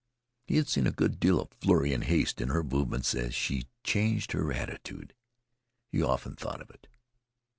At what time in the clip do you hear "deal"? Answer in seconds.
1.19-1.39